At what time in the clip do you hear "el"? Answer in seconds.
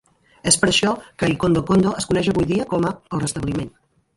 2.99-3.25